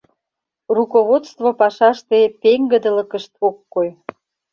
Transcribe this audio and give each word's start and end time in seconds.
Руководство 0.77 1.47
пашаште 1.59 2.19
пеҥгыдылыкышт 2.41 3.31
ок 3.47 3.57
кой. 3.73 3.89